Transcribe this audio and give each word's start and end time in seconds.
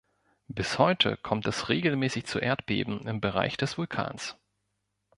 Bis 0.47 0.79
heute 0.79 1.15
kommt 1.15 1.45
es 1.45 1.69
regelmäßig 1.69 2.25
zu 2.25 2.39
Erdbeben 2.39 3.05
im 3.05 3.21
Bereich 3.21 3.55
des 3.55 3.77
Vulkans. 3.77 4.35